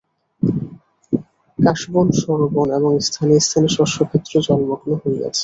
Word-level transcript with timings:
কাশবন 1.59 2.07
শরবন 2.21 2.67
এবং 2.77 2.91
স্থানে 3.07 3.35
স্থানে 3.39 3.67
শস্যক্ষেত্র 3.77 4.33
জলমগ্ন 4.47 4.89
হইয়াছে। 5.01 5.39